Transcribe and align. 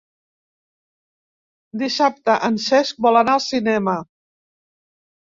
Dissabte 1.83 2.39
en 2.51 2.59
Cesc 2.67 3.07
vol 3.09 3.23
anar 3.23 3.39
al 3.39 3.47
cinema. 3.53 3.99